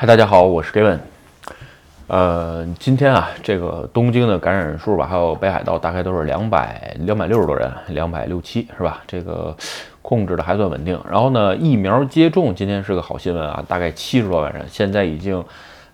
[0.00, 1.00] 嗨，大家好，我是 Gavin。
[2.06, 9.02] 呃，今天啊，这个东京的感染人数吧，还有北海道大概都是两百两百六十多人，两百六七是吧？
[9.08, 9.56] 这个
[10.00, 10.96] 控制的还算稳定。
[11.10, 15.44] 然后呢，疫苗接种今天是个好新闻啊，大概七十多万人，现在已经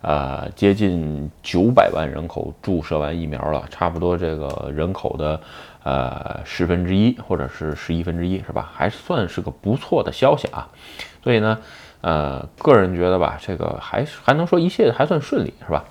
[0.02, 5.40] 呃接近九百万人口注射完疫苗了，差不多这个人口的
[5.82, 8.70] 呃十分之一或者是十一分之一是吧？
[8.74, 10.68] 还算是个不错的消息啊。
[11.22, 11.56] 所以呢。
[12.04, 15.82] 呃，个人觉得吧，这个还还能说一切还算顺利，是吧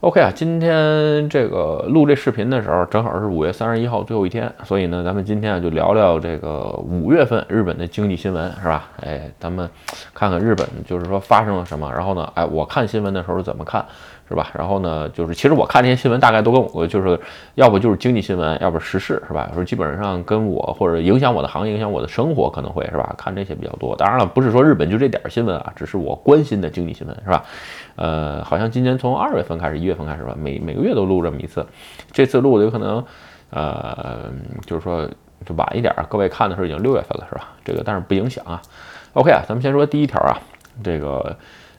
[0.00, 8.88] ？OK 啊，今天这个录这视频的时候，正好是五月三十一号最后一天，所以呢，咱们今天啊就聊聊这个五月份日本的经济新闻，是吧？
[9.02, 9.68] 哎，咱们
[10.14, 13.84] 看看日本就是说发生了什么，然后呢，哎，我看新闻的时候怎么看？
[14.28, 14.50] 是吧？
[14.54, 17.18] 然后呢，就是其实我看这些新闻，大概都跟我就是
[17.54, 19.44] 要不就是经济新闻，要不时事，是吧？
[19.48, 23.14] 有时候基本上跟我或者影响我的行业、影响我的生活，可能会是吧？
[23.16, 23.94] 看这些比较多。
[23.94, 27.44] 当然了，不是说日本就这点新闻啊，只是我关心的经济新闻，是吧？
[27.94, 31.64] 呃，好像今年从二月份开始，一月份开始吧，每每个月都录这么一次。
[32.10, 33.04] 这次录的有可能，
[33.50, 34.24] 呃，
[34.66, 35.08] 就是说
[35.44, 37.50] 就晚一点，各位看的时候已经六月份了，是吧？
[37.64, 38.60] 这个但是不影响啊。
[39.12, 40.36] OK 啊，咱们先说第一条啊，
[40.82, 41.36] 这个。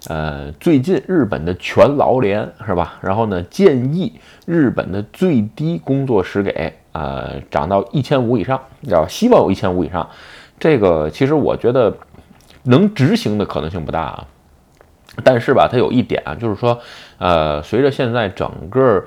[0.08, 2.98] 呃，最近日本的全劳联是吧？
[3.02, 4.14] 然后呢，建议
[4.46, 10.10] 日本的最低工作时给呃涨到一千五以上，要希望有一千五以上。
[10.58, 11.94] 这个其实我觉得
[12.64, 14.26] 能执行的可能性不大啊。
[15.24, 16.80] 但是吧，它有一点啊，就是说，
[17.18, 19.04] 呃，随着现在整个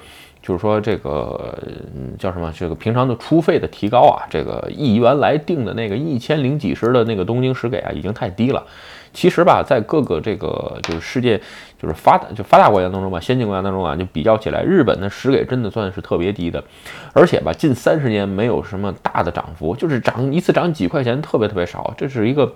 [0.51, 1.57] 就是说这个
[2.19, 8.61] 叫什么这个平常的出费的提高啊，这个一元来定的那个一千零几十的那个东京时给啊，已经太低了。
[9.13, 11.41] 其实吧，在各个这个就是世界
[11.81, 16.61] 就是发达就发达国家当中吧，先进国家当中啊，就比较起来，日本的实给真的算是特别低的，
[17.13, 22.53] 而且吧，近三十年没有什么大的涨幅，就是涨一次涨几块钱，特别特别少，这是一个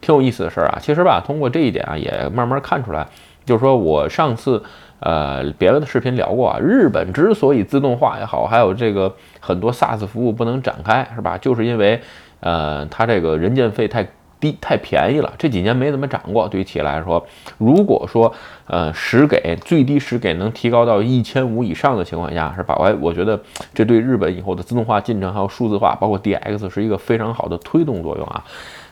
[0.00, 0.78] 挺有意思的事儿啊。
[0.80, 3.06] 其实吧，通过这一点啊，也慢慢看出来，
[3.44, 4.62] 就是说我上次
[5.00, 11.38] 呃别的视频聊过啊，日本之所以自动化也好，还有这个很多 SaaS 服务不能展开，是吧？
[11.38, 12.00] 就是因为
[12.40, 14.06] 呃，它这个人件费太。
[14.38, 16.46] 低太便宜了，这几年没怎么涨过。
[16.46, 17.26] 对于企业来说，
[17.56, 18.30] 如果说
[18.66, 22.76] 呃实给最低实给能提高到一千五以上的情况下，是吧？
[22.78, 23.40] 我我觉得
[23.72, 28.44] 这对日本以后的自动化进程还有数字化，包括 DX 是一个非常好的推动作用啊。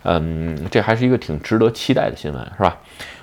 [0.05, 2.79] 嗯，这还是一个挺值得期待的新闻，是吧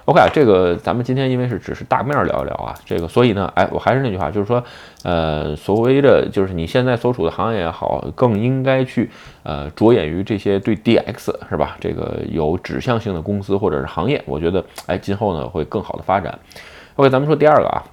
[0.06, 4.64] ？OK，啊这个咱们今天因为是只是大面聊一聊啊，这个所以呢，哎，我还是那句话，就是说，
[5.04, 9.10] 呃，所谓的就是你现在所处的行业也好，更应该去
[9.44, 11.78] 呃着眼于这些对 DX 是吧？
[11.80, 16.38] 这个有指向性的公司或者是行业，我觉得哎，今后呢会更好的发展。
[16.96, 17.84] OK，咱们说第二个啊，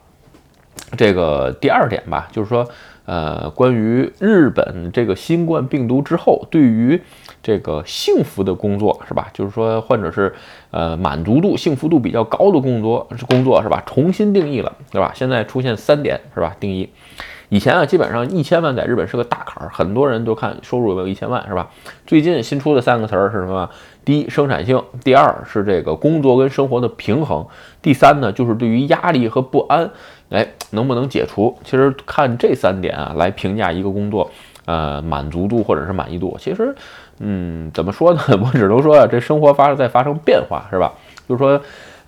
[0.96, 2.66] 这个第二点吧，就是说。
[3.08, 7.00] 呃，关于日本这个新冠病毒之后，对于
[7.42, 9.30] 这个幸福的工作是吧？
[9.32, 10.34] 就是说，患者是
[10.70, 13.82] 呃满足度、幸福度比较高的工作是工作是吧？
[13.86, 15.10] 重新定义了，对吧？
[15.14, 16.54] 现在出现三点是吧？
[16.60, 16.90] 定义，
[17.48, 21.68] 以前啊，基本上一千万在日本是个大坎儿，很多人都看收入有没有一千万是吧？
[22.06, 23.68] 最近新出的三个词儿是什么？
[24.04, 27.46] 第一，生产性；第二是这个工作跟生活的平衡；
[27.82, 29.90] 第三呢，就是对于压力和不安。
[30.30, 31.56] 哎，能不能解除？
[31.64, 34.30] 其实看这三点啊，来评价一个工作，
[34.66, 36.36] 呃，满足度或者是满意度。
[36.38, 36.74] 其实，
[37.18, 38.20] 嗯，怎么说呢？
[38.44, 40.92] 我只能说啊，这生活发在发生变化，是吧？
[41.26, 41.58] 就是说，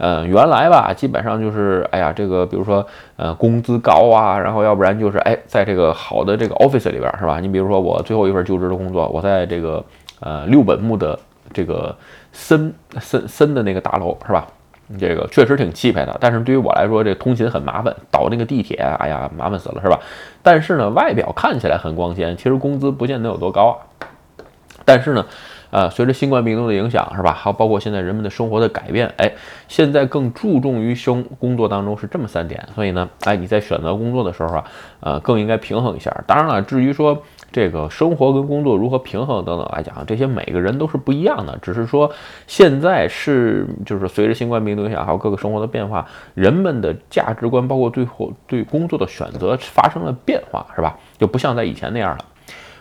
[0.01, 2.85] 呃，原来吧，基本上就是，哎呀，这个比如说，
[3.17, 7.39] 呃，工资高啊，然后要不然就是，哎，在这个好的这个 office 里边，是吧？
[7.39, 9.85] 你比如说我最后一份就职的工作，我在这个
[10.21, 11.19] 呃六本木的
[11.53, 11.95] 这个
[12.33, 14.47] 森森森的那个大楼，是吧？
[14.99, 20.01] 这个确实挺气派的，但是对于我来说，这通勤很麻烦，倒那个地铁，哎呀，麻烦死了，是吧？
[20.43, 23.77] 但是呢，外表看起来很光鲜，其实工资不见得有多高啊。
[24.85, 25.25] 但是呢，
[25.71, 27.33] 呃，随着新冠病毒的影响，是吧？
[27.33, 29.33] 还有包括现在人们的生活的改变，哎，
[29.69, 34.65] 现在更注重于生工作当中是这么三点，所以呢，哎，你在选择工作的时候啊，
[35.01, 36.15] 呃，更应该平衡一下。
[36.27, 37.23] 当然了，至于说。
[37.53, 41.59] 这个生活跟工作如何平衡等等来讲，这些每个人都是不一样的。
[41.61, 42.09] 只是说
[42.47, 50.97] 现在是就是随着新冠病毒影响，还有各个生活的变化，人们的价值观包括最后对工作的选择发生了变化，是吧？
[51.19, 52.25] 就不像在以前那样了。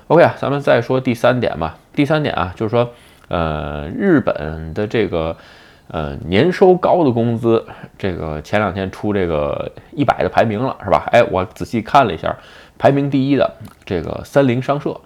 [0.05, 1.75] OK 啊，咱们再说第三点吧。
[1.99, 2.89] 第三点啊，就是说，
[3.27, 5.35] 呃，日本的这个
[5.89, 7.65] 呃年收高的工资，
[7.97, 11.09] 这个前两天出这个一百的排名了，是吧？
[11.11, 12.33] 哎，我仔细看了一下。
[12.77, 13.53] 排名第一的
[13.83, 14.97] 这个三菱商社，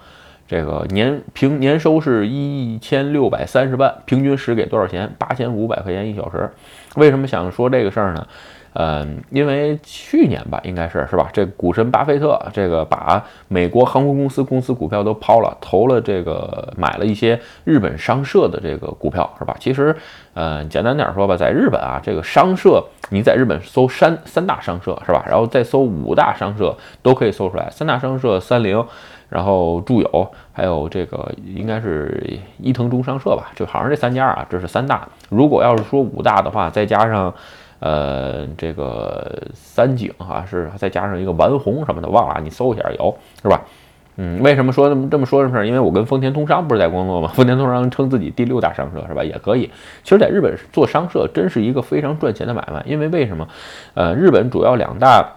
[0.48, 5.12] 这个年平年收是一千六百三十万，平均时给多少钱？
[5.18, 6.48] 八千五百块钱一小时。
[6.95, 8.28] 为什么想说这个事儿呢？
[8.74, 11.30] 嗯，因为去年吧，应该是是吧？
[11.31, 19.56] 这股神巴菲特这个把美国航空公司公司股票都抛了，投了这个买了一些日本商社的这个股票，是吧？
[19.60, 19.96] 其实，
[20.34, 25.24] 呃，简单点说吧，在日本啊，这个商社你在日本搜三三大商社是吧？
[25.28, 28.84] 然后再搜五大商社都可以搜出来，三大商社三菱，
[29.30, 35.08] 然后住友，还有这个应该是伊藤忠商社吧，就好像这三家啊，这是三大。
[35.30, 37.31] 如果要是说五大的话，再加上
[37.83, 43.62] 呃这个三井哈，是再加上一个丸红什么的，忘了，你搜一下有是吧？
[44.15, 45.68] 嗯，为什么说这么这么说这么事儿？
[45.68, 47.30] 因为我跟丰田通商不是在工作吗？
[47.35, 49.24] 丰田通商称自己第六大商社是吧？
[49.24, 49.69] 也可以。
[50.03, 52.83] 其实，在日本做商社真是一个非常赚钱的买卖。
[52.85, 53.47] 因为为什么？
[53.95, 55.27] 呃，日本主要两大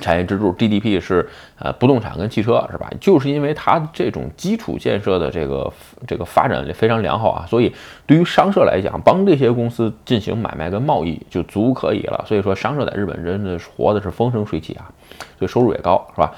[0.00, 1.28] 产业支柱 GDP 是
[1.58, 2.90] 呃不动产跟汽车是吧？
[3.00, 5.72] 就是因为它这种基础建设的这个
[6.06, 7.72] 这个发展非常良好啊，所以
[8.06, 12.24] 对于商社来讲，帮这些公司进行买卖跟贸易就足可以了。
[12.26, 14.90] 所以说，商社在日本真的活的是风生水起啊，
[15.38, 16.32] 所以收入也高是吧？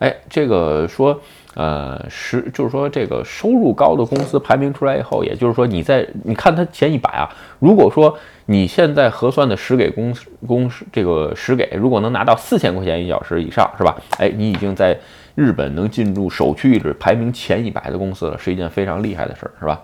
[0.00, 1.20] 哎，这个说，
[1.54, 7.28] 呃，十就是说这个收入高的公司排名出来以后，也就是说你在你看它前一百啊，
[7.60, 8.16] 如果说
[8.46, 10.14] 你现在核算的十给公
[10.46, 13.96] 公这个十给，如果能拿到四千块钱一小时以上，是吧？
[14.18, 14.98] 哎，你已经在
[15.34, 19.80] 日本能进入首屈一指排名前一百的公司了，是一件非常厉害的事儿，是吧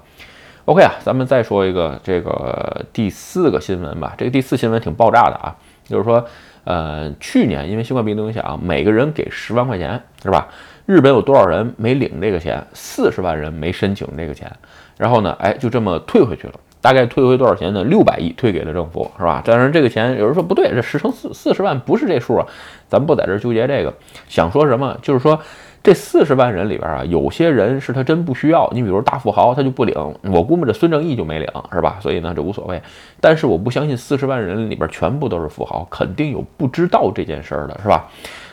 [0.64, 6.26] ？OK 啊，咱们再说一个这个第四个新闻吧，这个第四新闻挺爆炸的啊，就是说。
[6.64, 10.46] 呃，去年因为新冠病毒影响，每个人给十万块钱，是吧？
[10.90, 12.60] 日本有多少人没领这个钱？
[12.72, 14.50] 四十万人没申请这个钱，
[14.98, 16.54] 然后呢，哎，就这么退回去了。
[16.80, 17.84] 大概退回多少钱呢？
[17.84, 19.40] 六百亿退给了政府，是吧？
[19.44, 22.44] 但是这个钱有人说不对，这十乘四四十万不是这数啊，
[22.88, 23.94] 咱不在这纠结这个。
[24.28, 24.98] 想说什么？
[25.00, 25.40] 就是说。
[25.82, 28.68] 这四十万人里边啊，有些人是他真不需要。
[28.70, 29.94] 你比如大富豪，他就不领。
[30.24, 31.96] 我估摸着孙正义就没领，是吧？
[32.02, 32.78] 所以呢，这无所谓。
[33.18, 38.06] 但是我不相信四十万人里边全部都是富豪，肯定有不知道这件事儿的，是吧？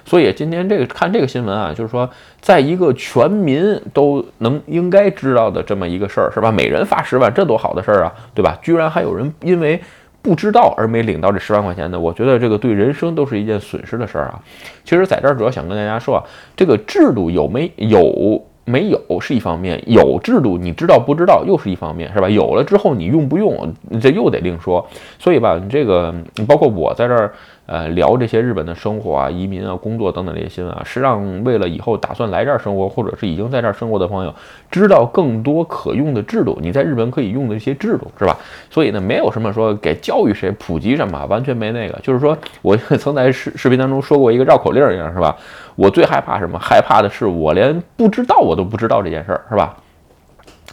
[0.08, 2.10] 所以今天这个看这个新闻啊，就是说，
[2.40, 6.50] 在一个全民都能应该知道的这么一个事儿，是吧？
[6.50, 8.58] 每人发十万，这多好的事儿啊，对吧？
[8.62, 9.80] 居然还有人因为。
[10.20, 14.38] 不知道而没领到这十万块钱的，我觉得这个对人生都是一件损失的事儿啊。
[14.84, 16.24] 其实，在这儿主要想跟大家说啊，
[16.54, 22.28] 这个制度有没有没有是一方面，有制度你知道不知道又是一方面，是吧？
[22.28, 24.86] 有了之后你用不用，这又得另说。
[25.18, 26.14] 所以吧，你这个
[26.46, 27.32] 包括我在这儿。
[27.68, 34.34] 呃，聊这些日本的生活啊、移民啊、工作等等这些新闻啊，是让为了以后打算来这儿生活，或者是已经在这儿生活的朋友，
[34.72, 38.38] 知道更多可用的制度，你在日本可以用的一些制度，是吧？
[38.70, 42.00] 所以呢，没有什么说给教育谁普及什么，完全没那个。
[42.02, 45.36] 就是说我曾在视视频当中说过一个绕口令一样，是吧？
[45.76, 46.58] 我最害怕什么？
[46.58, 49.76] 害怕的是我连不知道我都不知道这件事儿，是吧？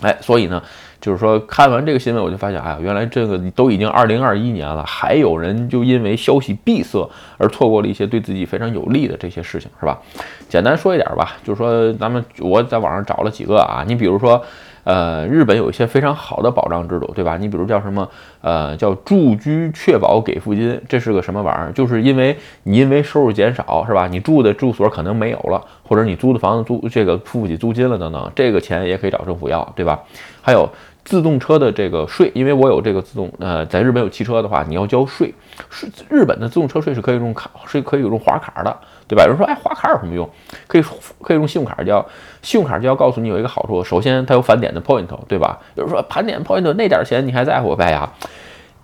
[0.03, 0.63] 哎，所以呢。
[1.05, 7.07] 就是说，看完这个新闻，我就发现，哎呀，原来这个都已经二零二一年了，还有人就因为消息闭塞
[7.37, 10.01] 而错过了一些对自己非常有利的这些事情，是吧？
[10.49, 14.43] 简单说一点吧，就是说，咱们我在网上找了几个啊，你比如说。
[14.85, 17.39] 呃，日本有一些非常好的保障制度，对吧？
[17.39, 18.07] 你比如叫什么，
[18.43, 21.73] 呃，叫住居确保给付金，这是个什么玩意儿？
[21.73, 24.07] 就是因为你因为收入减少，是吧？
[24.07, 25.59] 你住的住所可能没有了，
[25.89, 29.99] 或者你租的房子租这个付不起租金了等等，这个钱也可以找政府要，对吧？
[30.43, 30.69] 还有
[31.05, 35.33] 自动车的这个税，因为我有这个自动，呃，在日本有汽车的话，你要交税，
[35.71, 38.77] 税日本的自动车税是可以用卡，是可以用划卡的。
[39.07, 39.23] 对吧？
[39.25, 40.27] 有人说，哎，花卡有什么用？
[40.67, 40.83] 可以
[41.21, 42.03] 可以用信用卡交，
[42.41, 45.59] 信用卡就要告诉你有一个好处，首先它有返点的 point，对吧？
[45.75, 47.77] 有人说，返点 point 那点钱你还在乎？
[47.77, 48.11] 白呀，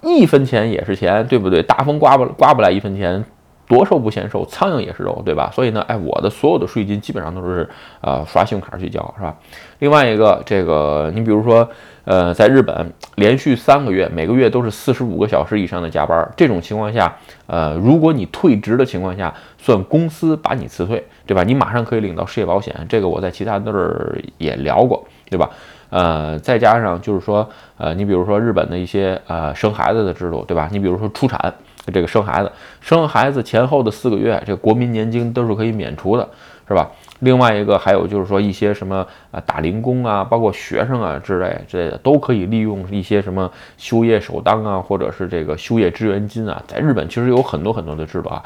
[0.03, 1.63] 一分钱也是钱，对不对？
[1.63, 3.25] 大风刮不刮不来一分钱，
[3.71, 5.49] 多受不嫌受，苍蝇也是肉，对吧？
[5.55, 7.67] 所以呢，哎，我的所有的税金基本上都是
[8.01, 9.37] 呃刷信用卡去交，是吧？
[9.79, 11.67] 另外一个，这个你比如说。
[12.07, 17.15] 呃，在日本连续三个月，每个月都是四十五个小时以上的加班，这种情况下，
[17.47, 21.45] 呃，如果你退职的情况下，算公司把你辞退，对吧？
[21.45, 25.49] 你马上可以领到失业保险，这个我在其他地儿也聊过，对吧？
[25.91, 30.69] 呃，再加上就是说，呃，你比如说日本的一些呃生孩子的制度，对吧？
[30.73, 31.53] 你比如说出产
[31.93, 36.29] 这个生孩子，生孩子前后的四个月，这国民年金都是可以免除的，
[36.69, 36.91] 是吧？
[37.21, 48.43] 另外一个还有就是说一些什么啊打零工啊，包括学生啊之类之类的，都可以利用一些什么休业首当啊，或者是这个休业支援金啊，在日本其实有很多很多的制度啊。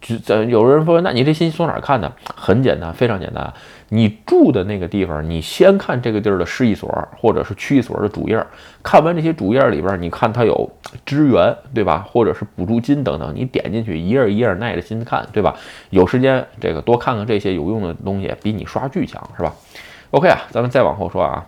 [0.00, 2.10] 就咱有人说，那你这信息从哪儿看的？
[2.34, 3.52] 很简单，非常简单。
[3.90, 8.44] 你住的那个地方，你先看这个地儿的市一所或者是区一所的主页，
[8.82, 10.70] 看完这些主页里边，你看它有
[11.04, 12.06] 支援，对吧？
[12.08, 15.56] 或者是补助金等等，你点进去一页一页耐着心看，对吧？
[15.90, 19.52] 有时间这个多看看这些有用的东西，比你刷剧强，是吧
[20.10, 21.46] ？OK 啊，咱们再往后说啊，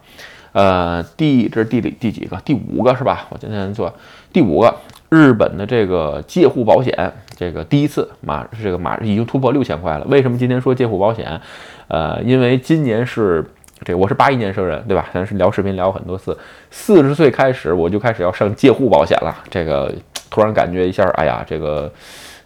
[0.53, 2.37] 呃，第这是第第几个？
[2.41, 3.27] 第五个是吧？
[3.31, 3.95] 我今天做
[4.33, 4.75] 第五个。
[5.11, 10.05] 日本的这个介护保险，这个第一次马这个马已经突破六千块了。
[10.11, 11.41] 为什么今天说介护保险？
[11.89, 13.43] 呃，因为今年是
[13.83, 15.09] 这我是八一年生人，对吧？
[15.15, 16.37] 咱是聊视频聊很多次，
[16.71, 19.35] 四十岁开始我就开始要上介护保险了。
[19.49, 19.91] 这个
[20.29, 21.91] 突然感觉一下，哎呀，这个，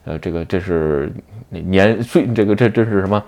[0.04, 1.12] 呃，这个这是
[1.48, 3.20] 年岁，这个这这是什么？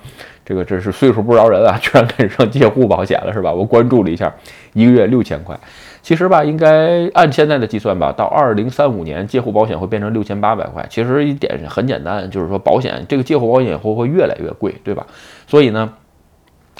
[0.44, 3.52] 这个这是岁数不饶人啊，居然开始上介护保险了，是吧？
[3.52, 4.32] 我关注了一下，
[4.73, 5.58] 一个月六千块。
[6.07, 10.87] 其实吧，应该按现在的计算吧，到二零三五年，介护保险会变成六千八百块。
[10.89, 15.05] 其实一点很简单，就是说保险这个介护保险以后会越来越贵，对吧？
[15.49, 15.93] 所以呢。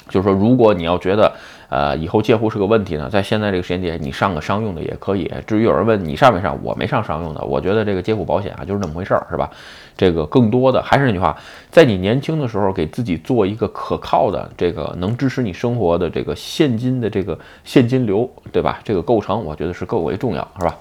[0.09, 1.31] 就是说，如果你要觉得，
[1.69, 5.31] 呃，以后介护是个问题呢，在现在这个时间点，你上个商用的也可以。
[5.45, 7.41] 至于有人问你上没上，我没上商用的。
[7.43, 9.49] 我觉得这个介护保险啊，就是那么回事儿，是吧？
[9.97, 11.35] 这个更多的还是那句话，
[11.71, 18.79] 在你年轻的时候，给自己做一个可靠的、这个能支持你生活的这个现金的这个现金流，对吧？
[18.83, 20.77] 这个构成，我觉得是更为重要，是吧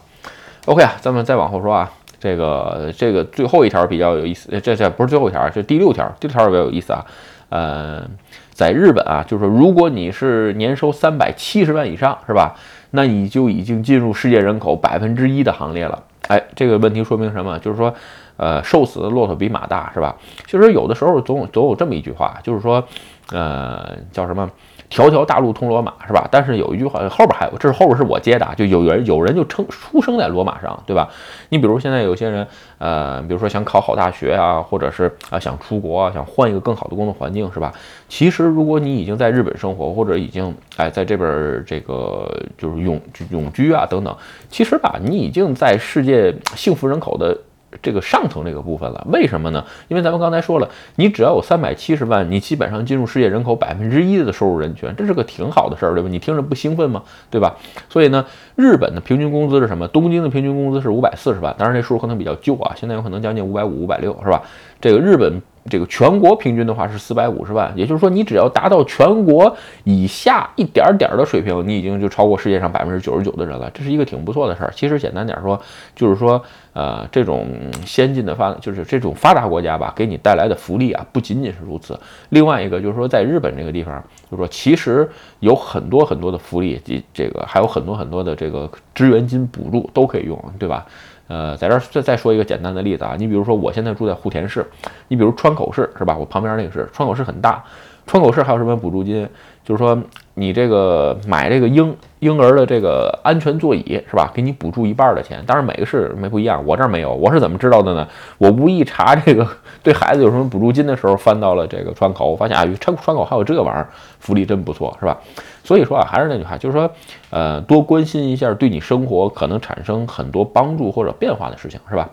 [0.67, 1.91] ？OK 啊，咱们再往后说啊，
[2.21, 7.05] 这个这个最后一条比较有意思，这这不是最后一条，是第六条，第六条比较有意思啊，
[7.49, 8.09] 呃。
[8.57, 12.57] 在日本啊，就是说，如果你是年收三百七十万以上，是吧？
[12.93, 16.03] 那你就已经进入世界人口百分之一的行列了。
[16.29, 17.59] 哎，这个问题说明什么？
[17.59, 17.95] 就是说，
[18.39, 20.17] 呃，瘦死的骆驼比马大，是吧？
[20.47, 22.83] 其实有的时候总有总有这么一句话，就是说，
[23.31, 24.51] 呃，叫什么？
[24.89, 26.29] 条条大路通罗马是吧？
[26.31, 31.09] 但是有一句话后边还有，这是后边是我接的，就有人有人就称出生在罗马上，对吧？
[31.49, 32.47] 你比如现在有些人，
[32.79, 37.73] 呃，比如说想考好大学啊，或者是啊想出国啊，想换一个更好的工作环境，是吧？
[38.09, 43.01] 其实如果你已经在日本生活，或者已经哎在这边这个就是永
[43.31, 44.17] 永居啊等等，
[44.49, 47.37] 其实吧，你已经在世界幸福人口的。
[47.83, 49.65] 这个上层这个部分了，为什么呢？
[49.89, 56.09] 因为咱们刚才说了，你只要有三百七十万，你基本上进入世界人口百分之一的收入人群，这是个挺好的事儿，对吧？
[56.09, 57.03] 你听着不兴奋吗？
[57.31, 57.57] 对吧？
[57.89, 59.87] 所以呢，日本的平均工资是什么？
[59.89, 64.43] 东京的平均工资是五百四十万，当然这数可能比较旧啊，现在有可能将近五百五、五百六，是吧？
[64.81, 65.43] 这个日本。
[65.69, 69.55] 这个全国平均的话是四百五十万，也就是说，你只要达到全国
[69.85, 73.71] 以下一点点的水平，你已经就超过世界上百分之九十九的人了。
[73.75, 74.73] 这是一个挺不错的事儿。
[74.75, 75.61] 其实简单点说，
[75.95, 76.43] 就是说，
[76.73, 77.47] 呃，这种
[77.85, 81.99] 先进的发，就是这种发达国家吧，给你带来的福利啊，不仅仅是如此。
[82.31, 85.09] 另外一个就是说，在日本这个地方，就是说，其实
[85.41, 90.87] 有很多很多的福利，及这个还有很多很多的这个支援金补助都可以用，对吧？
[91.29, 94.65] 呃，在这儿再再说一个简单的例子啊，你比如说我现在住在户田市，
[95.09, 96.17] 你比如川口市是吧？
[96.17, 97.65] 我旁边那个是，川口市很大，
[98.07, 99.29] 窗口市还有什么补助金？
[99.65, 100.01] 就是说，
[100.35, 104.31] 你这个买这个婴婴儿的这个安全座椅是吧？
[104.33, 105.43] 给你补助一半的钱。
[105.45, 107.13] 当然每个市没不一样，我这儿没有。
[107.13, 108.07] 我是怎么知道的呢？
[108.39, 109.45] 我无意查这个
[109.83, 113.89] 对孩子有什么补助金的时候，翻到了这个窗口，我发现啊，窗窗口还有这玩意儿，
[114.21, 115.19] 福利真不错，是吧？
[115.65, 116.89] 所以说啊，还是那句话，就是说，
[117.31, 122.09] 呃，多关心一下对你生活可能产生很多帮助或者变化的事情，是吧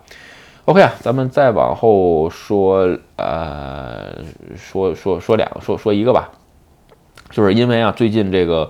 [0.65, 4.15] ？OK 啊，咱们再往后说，呃，
[4.55, 6.32] 说说说两个，说说一个吧。
[7.32, 8.70] 就是因为啊，最近这个，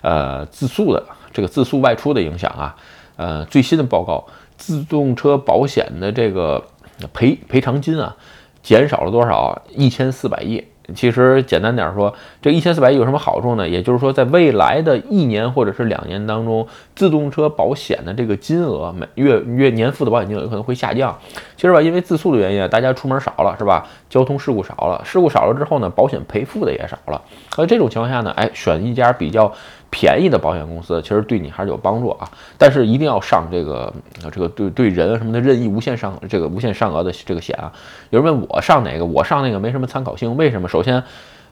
[0.00, 2.76] 呃，自诉的这个自诉外出的影响啊，
[3.16, 4.26] 呃，最新的报告，
[4.56, 6.64] 自动车保险的这个
[7.12, 8.16] 赔赔偿金啊，
[8.62, 9.62] 减少了多少？
[9.68, 10.64] 一千四百亿。
[10.94, 13.68] 其实简单点说，这一千四百亿有什么好处呢？
[13.68, 21.16] 也就是说，在未来的一年或者是两年当中，自动车保险的这个金额，每月月年付的保险金额有可能会下降。
[21.56, 23.86] 其实吧，因为自诉的原因啊，大家出门少了，是吧？
[24.08, 27.20] 交通事故少了，事故少了之后呢，保险赔付的也少了。
[27.56, 29.52] 那这种情况下呢，哎，选一家比较。
[29.90, 32.28] 便宜的保险公司其实对你还是有帮助啊，
[32.58, 33.92] 但是一定要上这个
[34.30, 37.72] 这个对对人什么的任意无限上这个无限上额的这个险啊。
[38.10, 40.36] 有人问我上哪个，我上那个没什么参考性。
[40.36, 40.68] 为什么？
[40.68, 41.02] 首先，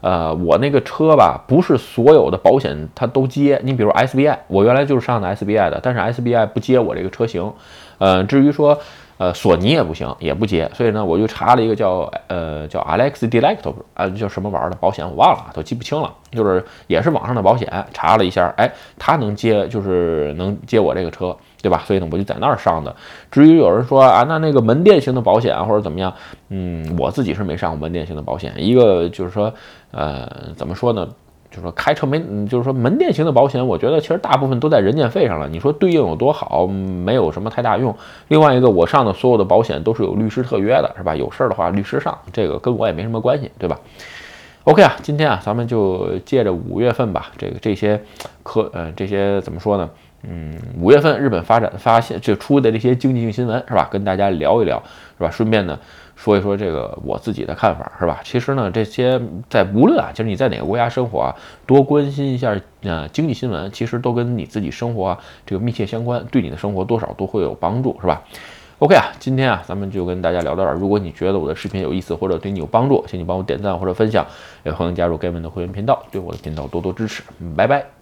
[0.00, 3.61] 呃，我那个车吧，不是所有的保险它都接。
[3.64, 7.52] 你比如 SBI，我原来就是上的 SBI 的，但是 SBI 不接我这个车型。
[7.99, 8.78] 呃，至于说。
[9.18, 16.12] 呃，索尼也不行，也不接，所以呢，我就查了一个叫呃叫 Alex Delecto 啊，叫什么玩意儿的保险，我忘了，都记不清了。
[16.32, 21.82] 就是也是网上的保险，查了一下，哎，他能接，就是能接我这个车，对吧？
[21.87, 22.94] 所以呢，我就在那儿上的。
[23.30, 26.12] 至于有人说啊，那那个门店型的保险啊或者怎么样，
[26.50, 28.52] 嗯，我自己是没上过门店型的保险。
[28.58, 29.50] 一个就是说，
[29.92, 31.08] 呃，怎么说呢？
[31.50, 35.49] 就是说开车没，就是说门店型的保险，我觉得其实大部分都在人件费上了。
[35.49, 37.95] 你说对应有多好，没有什么太大用。
[38.29, 41.15] 另外一个，我上的所有的保险都是有律师特约的，是吧？
[41.15, 43.79] 有事儿的话，律师上，这个跟我也没什么关系，对吧
[44.65, 48.03] ？OK 啊，今天啊，咱们就借着五月份吧，这个这些
[48.43, 49.88] 科，呃，这些怎么说呢？
[50.28, 53.88] 嗯，五月份日本发展发现这出的这些经济性新闻，是吧？
[53.90, 54.83] 跟大家聊一聊，
[55.18, 55.30] 是吧？
[55.30, 55.78] 顺便呢。
[56.16, 58.21] 说一说这个我自己的看法是吧？
[58.25, 68.23] 其实呢，这些在无论啊，就是你在哪个国家生活啊，多关心一下呃经济新闻，其实都跟你自己生活啊这个密切相关，对你的生活多少都会有帮助是吧
[68.78, 70.75] OK 啊，今天啊，咱们就跟大家聊到这儿。
[70.75, 74.26] 如果你觉得我的视频有意思或者对你有帮助，请你帮我点赞或者分享，
[74.64, 77.23] 也欢迎加入 Gavin 的会员频道，对我的频道多多支持。
[77.54, 77.96] 拜拜。